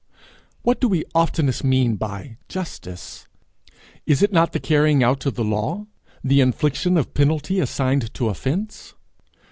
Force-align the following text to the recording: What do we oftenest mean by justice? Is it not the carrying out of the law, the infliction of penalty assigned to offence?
What 0.63 0.81
do 0.81 0.87
we 0.87 1.05
oftenest 1.13 1.63
mean 1.63 1.95
by 1.95 2.37
justice? 2.49 3.27
Is 4.07 4.23
it 4.23 4.31
not 4.33 4.51
the 4.51 4.59
carrying 4.59 5.03
out 5.03 5.27
of 5.27 5.35
the 5.35 5.43
law, 5.43 5.85
the 6.23 6.41
infliction 6.41 6.97
of 6.97 7.13
penalty 7.13 7.59
assigned 7.59 8.11
to 8.15 8.27
offence? 8.29 8.95